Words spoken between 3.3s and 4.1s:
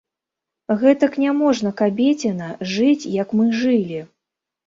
мы жылi...